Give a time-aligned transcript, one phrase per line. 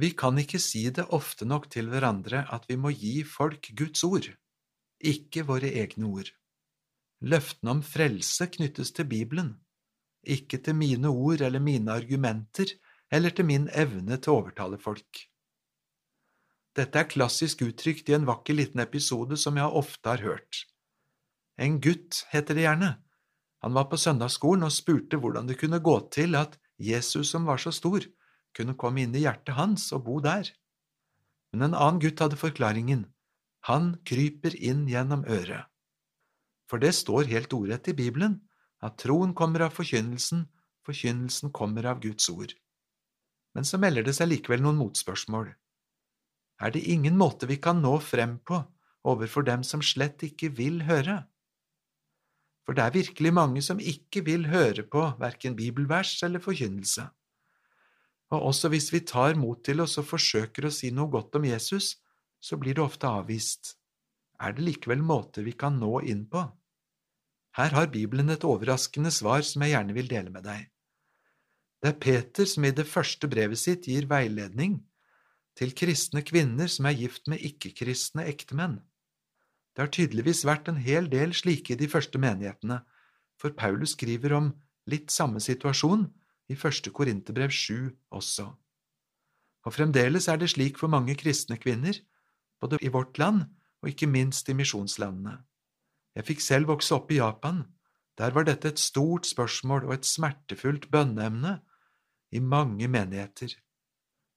[0.00, 4.04] Vi kan ikke si det ofte nok til hverandre at vi må gi folk Guds
[4.06, 4.28] ord,
[4.96, 6.30] ikke våre egne ord.
[7.20, 9.50] Løftene om frelse knyttes til Bibelen,
[10.24, 12.72] ikke til mine ord eller mine argumenter
[13.12, 15.26] eller til min evne til å overtale folk.
[16.76, 20.62] Dette er klassisk uttrykt i en vakker liten episode som jeg ofte har hørt.
[21.60, 22.94] En gutt heter det gjerne.
[23.60, 27.60] Han var på søndagsskolen og spurte hvordan det kunne gå til at Jesus som var
[27.60, 28.06] så stor,
[28.56, 30.48] kunne komme inn i hjertet hans og bo der.
[31.52, 33.04] Men en annen gutt hadde forklaringen.
[33.68, 35.68] Han kryper inn gjennom øret.
[36.70, 38.38] For det står helt ordrett i Bibelen
[38.80, 40.46] at troen kommer av forkynnelsen,
[40.86, 42.54] forkynnelsen kommer av Guds ord.
[43.54, 45.50] Men så melder det seg likevel noen motspørsmål.
[46.60, 48.62] Er det ingen måte vi kan nå frem på
[49.08, 51.24] overfor dem som slett ikke vil høre?
[52.64, 57.08] For det er virkelig mange som ikke vil høre på verken bibelvers eller forkynnelse.
[58.30, 61.46] Og også hvis vi tar mot til oss og forsøker å si noe godt om
[61.48, 61.96] Jesus,
[62.40, 63.74] så blir det ofte avvist.
[64.40, 66.44] Er det likevel måter vi kan nå inn på?
[67.58, 70.68] Her har Bibelen et overraskende svar som jeg gjerne vil dele med deg.
[71.80, 74.78] Det er Peter som i det første brevet sitt gir veiledning
[75.58, 78.78] til kristne kvinner som er gift med ikke-kristne ektemenn.
[79.74, 82.80] Det har tydeligvis vært en hel del slike i de første menighetene,
[83.40, 84.50] for Paulus skriver om
[84.90, 86.06] litt samme situasjon
[86.50, 88.48] i første Korinterbrev 7 også.
[89.64, 91.94] Og fremdeles er det slik for mange kristne kvinner,
[92.60, 93.44] både i vårt land
[93.82, 95.38] og ikke minst i misjonslandene.
[96.16, 97.62] Jeg fikk selv vokse opp i Japan.
[98.18, 101.60] Der var dette et stort spørsmål og et smertefullt bønneemne
[102.32, 103.54] i mange menigheter.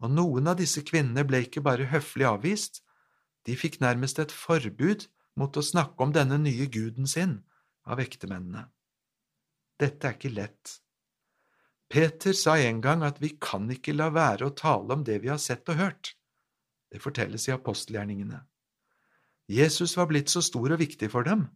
[0.00, 2.82] Og noen av disse kvinnene ble ikke bare høflig avvist,
[3.46, 7.38] de fikk nærmest et forbud mot å snakke om denne nye guden sin
[7.86, 8.66] av ektemennene.
[9.80, 10.80] Dette er ikke lett.
[11.88, 15.30] Peter sa en gang at vi kan ikke la være å tale om det vi
[15.30, 16.14] har sett og hørt.
[16.90, 18.40] Det fortelles i apostelgjerningene.
[19.46, 21.46] Jesus var blitt så stor og viktig for dem,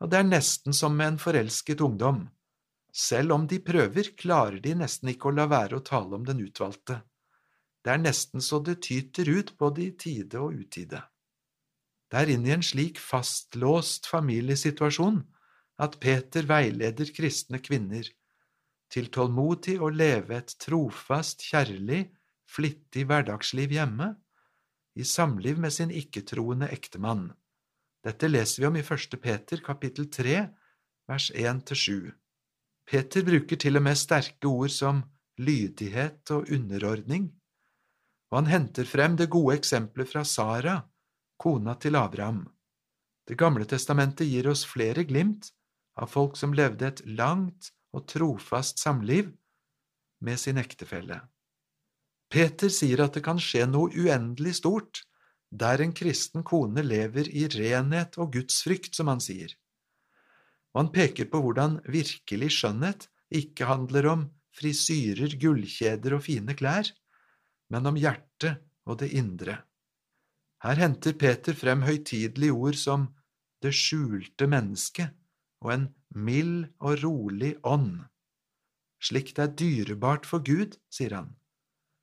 [0.00, 2.26] og det er nesten som med en forelsket ungdom.
[2.92, 6.42] Selv om de prøver, klarer de nesten ikke å la være å tale om den
[6.44, 7.00] utvalgte.
[7.80, 11.00] Det er nesten så det tyter ut både i tide og utide.
[12.10, 15.22] Det er inn i en slik fastlåst familiesituasjon
[15.80, 18.08] at Peter veileder kristne kvinner
[18.90, 22.08] til tålmodig å leve et trofast, kjærlig,
[22.50, 24.14] flittig hverdagsliv hjemme,
[24.98, 27.28] i samliv med sin ikke-troende ektemann.
[28.02, 30.48] Dette leser vi om i første Peter kapittel tre,
[31.08, 32.10] vers 1–7.
[32.90, 35.04] Peter bruker til og med sterke ord som
[35.40, 37.30] lydighet og underordning,
[38.30, 40.80] og han henter frem det gode eksempelet fra Sara,
[41.40, 42.44] kona til Abraham.
[43.26, 45.52] Det gamle testamentet gir oss flere glimt
[46.00, 49.30] av folk som levde et langt og trofast samliv
[50.20, 51.20] med sin ektefelle.
[52.30, 55.02] Peter sier at det kan skje noe uendelig stort
[55.50, 59.50] der en kristen kone lever i renhet og gudsfrykt, som han sier.
[60.70, 66.86] Og han peker på hvordan virkelig skjønnhet ikke handler om frisyrer, gullkjeder og fine klær,
[67.70, 69.58] men om hjertet og det indre.
[70.62, 73.08] Her henter Peter frem høytidelige ord som
[73.64, 75.16] det skjulte mennesket
[75.60, 78.00] og en mild og rolig ånd.
[79.00, 81.32] Slikt er dyrebart for Gud, sier han,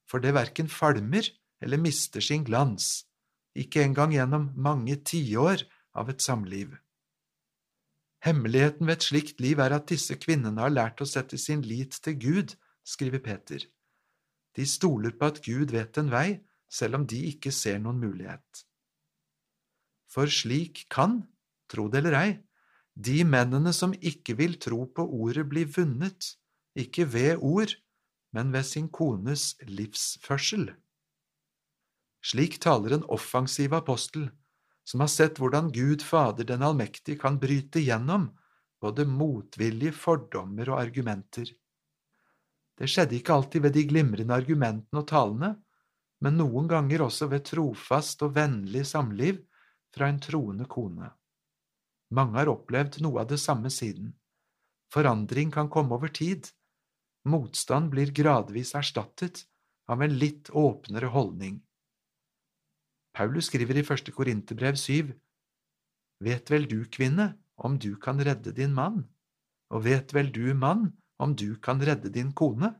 [0.10, 1.28] for det verken falmer
[1.62, 3.06] eller mister sin glans,
[3.58, 5.66] ikke engang gjennom mange tiår
[5.98, 6.76] av et samliv.
[8.26, 12.00] Hemmeligheten ved et slikt liv er at disse kvinnene har lært å sette sin lit
[12.04, 12.56] til Gud,
[12.88, 13.62] skriver Peter.
[14.58, 18.64] De stoler på at Gud vet en vei, selv om de ikke ser noen mulighet.
[20.10, 21.22] For slik kan,
[21.70, 22.32] tro det eller ei,
[22.98, 26.34] de mennene som ikke vil tro på ordet, blir vunnet,
[26.78, 27.76] ikke ved ord,
[28.34, 30.72] men ved sin kones livsførsel.
[32.26, 34.32] Slik taler en offensiv apostel,
[34.88, 38.32] som har sett hvordan Gud Fader den allmektige kan bryte gjennom
[38.82, 41.54] både motvillige fordommer og argumenter.
[42.78, 45.54] Det skjedde ikke alltid ved de glimrende argumentene og talene,
[46.22, 49.44] men noen ganger også ved trofast og vennlig samliv
[49.94, 51.10] fra en troende kone.
[52.10, 54.14] Mange har opplevd noe av det samme siden.
[54.94, 56.48] Forandring kan komme over tid.
[57.28, 59.44] Motstand blir gradvis erstattet
[59.92, 61.60] av en litt åpnere holdning.
[63.18, 65.16] Paulus skriver i første Korinterbrev syv,
[66.24, 69.04] Vet vel du, kvinne, om du kan redde din mann,
[69.70, 72.72] og vet vel du, mann, om du kan redde din kone?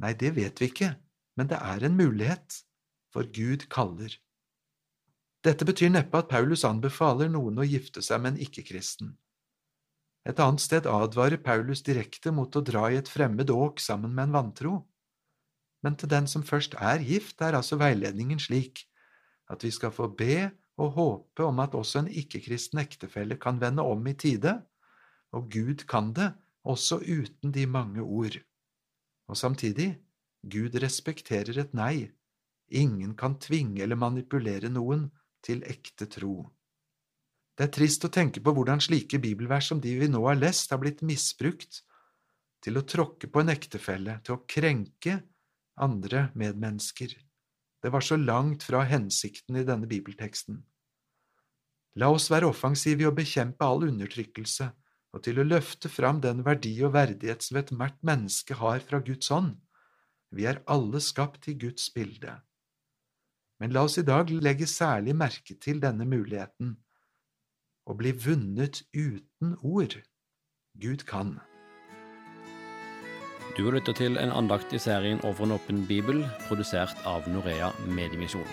[0.00, 0.94] Nei, det vet vi ikke,
[1.36, 2.62] men det er en mulighet,
[3.12, 4.12] for Gud kaller.
[5.46, 9.12] Dette betyr neppe at Paulus anbefaler noen å gifte seg med en ikke-kristen.
[10.26, 14.28] Et annet sted advarer Paulus direkte mot å dra i et fremmed åk sammen med
[14.28, 14.74] en vantro.
[15.84, 18.80] men til den som først er gift, er altså veiledningen slik
[19.46, 20.50] at vi skal få be
[20.82, 24.56] og håpe om at også en ikke-kristen ektefelle kan vende om i tide,
[25.30, 26.32] og Gud kan det
[26.64, 28.34] også uten de mange ord.
[29.28, 30.00] Og samtidig,
[30.42, 32.10] Gud respekterer et nei,
[32.66, 35.06] ingen kan tvinge eller manipulere noen
[35.46, 36.40] til ekte tro.
[37.56, 40.72] Det er trist å tenke på hvordan slike bibelvers som de vi nå har lest,
[40.74, 41.80] har blitt misbrukt
[42.64, 45.20] til å tråkke på en ektefelle, til å krenke
[45.80, 47.14] andre medmennesker.
[47.80, 50.58] Det var så langt fra hensikten i denne bibelteksten.
[51.96, 54.68] La oss være offensive i å bekjempe all undertrykkelse
[55.16, 59.30] og til å løfte fram den verdi og verdighet som ethvert menneske har fra Guds
[59.32, 59.54] hånd.
[60.34, 62.34] Vi er alle skapt i Guds bilde.
[63.60, 66.76] Men la oss i dag legge særlig merke til denne muligheten
[67.86, 69.96] å bli vunnet uten ord.
[70.76, 71.38] Gud kan.
[73.56, 77.70] Du har lytta til en andakt i serien Over en åpen bibel, produsert av Norea
[77.88, 78.50] Mediemisjon.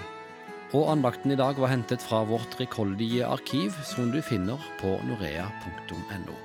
[0.74, 6.38] Og andakten i dag var hentet fra vårt rikholdige arkiv, som du finner på norea.no.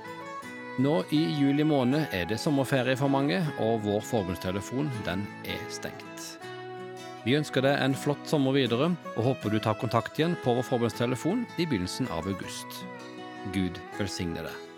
[0.79, 6.48] Nå i juli måned er det sommerferie for mange, og vår forbundstelefon den er stengt.
[7.25, 10.67] Vi ønsker deg en flott sommer videre, og håper du tar kontakt igjen på vår
[10.69, 12.81] forbundstelefon i begynnelsen av august.
[13.55, 14.68] Gud velsigne deg.